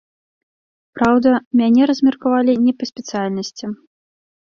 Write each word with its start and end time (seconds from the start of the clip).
Праўда, 0.99 1.27
мяне 1.63 1.81
размеркавалі 1.93 2.59
не 2.65 2.73
па 2.83 2.91
спецыяльнасці. 2.95 3.65